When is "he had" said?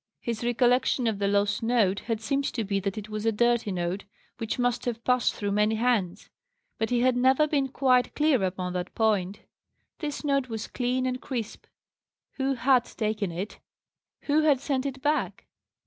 6.89-7.15